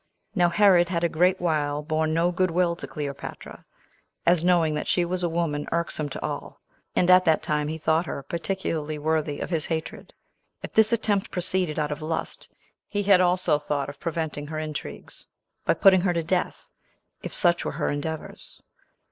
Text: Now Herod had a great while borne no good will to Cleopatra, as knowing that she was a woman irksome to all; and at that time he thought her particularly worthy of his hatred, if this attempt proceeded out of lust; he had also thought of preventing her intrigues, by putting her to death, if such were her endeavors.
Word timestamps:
Now 0.33 0.49
Herod 0.49 0.89
had 0.89 1.03
a 1.03 1.07
great 1.07 1.39
while 1.39 1.83
borne 1.83 2.11
no 2.11 2.31
good 2.31 2.49
will 2.49 2.75
to 2.75 2.87
Cleopatra, 2.87 3.65
as 4.25 4.43
knowing 4.43 4.73
that 4.73 4.87
she 4.87 5.05
was 5.05 5.21
a 5.21 5.29
woman 5.29 5.67
irksome 5.71 6.09
to 6.09 6.21
all; 6.25 6.59
and 6.95 7.11
at 7.11 7.23
that 7.25 7.43
time 7.43 7.67
he 7.67 7.77
thought 7.77 8.07
her 8.07 8.23
particularly 8.23 8.97
worthy 8.97 9.39
of 9.39 9.51
his 9.51 9.67
hatred, 9.67 10.15
if 10.63 10.73
this 10.73 10.91
attempt 10.91 11.29
proceeded 11.29 11.77
out 11.77 11.91
of 11.91 12.01
lust; 12.01 12.49
he 12.87 13.03
had 13.03 13.21
also 13.21 13.59
thought 13.59 13.89
of 13.89 13.99
preventing 13.99 14.47
her 14.47 14.57
intrigues, 14.57 15.27
by 15.65 15.75
putting 15.75 16.01
her 16.01 16.13
to 16.13 16.23
death, 16.23 16.67
if 17.21 17.31
such 17.35 17.63
were 17.63 17.73
her 17.73 17.89
endeavors. 17.91 18.63